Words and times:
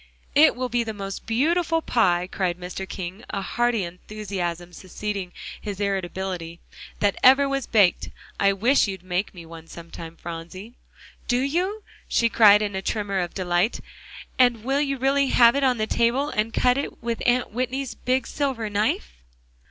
"It 0.33 0.55
will 0.55 0.67
be 0.67 0.83
the 0.83 0.95
most 0.95 1.27
beautiful 1.27 1.79
pie," 1.79 2.25
cried 2.31 2.59
Mr. 2.59 2.89
King, 2.89 3.23
a 3.29 3.43
hearty 3.43 3.83
enthusiasm 3.83 4.73
succeeding 4.73 5.31
his 5.61 5.79
irritability, 5.79 6.59
"that 7.01 7.17
ever 7.21 7.47
was 7.47 7.67
baked. 7.67 8.09
I 8.39 8.51
wish 8.51 8.87
you'd 8.87 9.03
make 9.03 9.31
me 9.35 9.45
one 9.45 9.67
sometime, 9.67 10.15
Phronsie." 10.17 10.73
"Do 11.27 11.37
you?" 11.41 11.83
she 12.07 12.29
cried 12.29 12.63
in 12.63 12.73
a 12.75 12.81
tremor 12.81 13.19
of 13.19 13.35
delight, 13.35 13.79
"and 14.39 14.63
will 14.63 14.81
you 14.81 14.97
really 14.97 15.27
have 15.27 15.55
it 15.55 15.63
on 15.63 15.77
the 15.77 15.85
table, 15.85 16.29
and 16.31 16.51
cut 16.51 16.79
it 16.79 17.03
with 17.03 17.21
Aunt 17.27 17.51
Whitney's 17.51 17.93
big 17.93 18.25
silver 18.25 18.71
knife?" 18.71 19.11